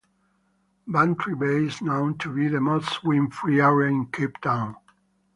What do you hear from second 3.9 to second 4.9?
in Cape Town.